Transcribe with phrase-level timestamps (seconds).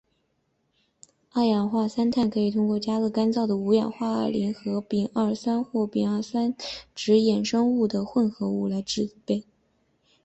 [1.31, 6.55] 二氧化三碳可以通过加热干燥的五氧化二磷和丙二酸或丙二酸
[6.95, 9.43] 酯衍生物的混合物来制备。